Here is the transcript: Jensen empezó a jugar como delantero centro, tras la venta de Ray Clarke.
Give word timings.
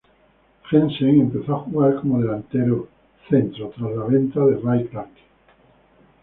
Jensen 0.67 1.19
empezó 1.21 1.57
a 1.57 1.59
jugar 1.59 1.97
como 2.01 2.19
delantero 2.23 2.87
centro, 3.29 3.69
tras 3.77 3.91
la 3.95 4.05
venta 4.05 4.43
de 4.47 4.57
Ray 4.57 4.85
Clarke. 4.87 5.21